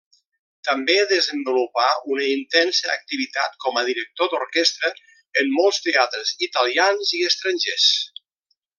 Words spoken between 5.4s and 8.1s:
en molts teatres italians i estrangers.